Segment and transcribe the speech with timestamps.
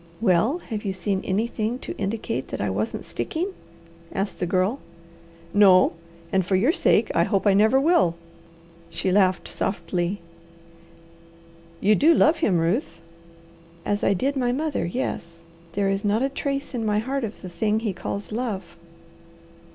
[0.19, 3.51] "Well have you seen anything to indicate that I wasn't sticking?"
[4.11, 4.79] asked the Girl.
[5.53, 5.93] "No.
[6.33, 8.15] And for your sake I hope I never will."
[8.89, 10.19] She laughed softly.
[11.81, 12.99] "You do love him, Ruth?"
[13.85, 15.43] "As I did my mother, yes.
[15.73, 18.75] There is not a trace in my heart of the thing he calls love."